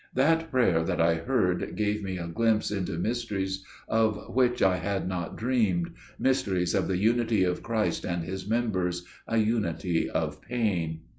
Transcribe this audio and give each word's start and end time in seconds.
That 0.15 0.49
prayer 0.49 0.83
that 0.83 0.99
I 0.99 1.13
heard 1.13 1.75
gave 1.75 2.01
me 2.03 2.17
a 2.17 2.25
glimpse 2.27 2.71
into 2.71 2.93
mysteries 2.97 3.63
of 3.87 4.33
which 4.33 4.63
I 4.63 4.77
had 4.77 5.07
not 5.07 5.35
dreamed; 5.35 5.91
mysteries 6.17 6.73
of 6.73 6.87
the 6.87 6.97
unity 6.97 7.43
of 7.43 7.61
Christ 7.61 8.03
and 8.03 8.23
His 8.23 8.49
members, 8.49 9.05
a 9.27 9.37
unity 9.37 10.09
of 10.09 10.41
pain. 10.41 11.01